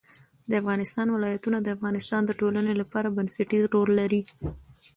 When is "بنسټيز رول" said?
3.17-3.89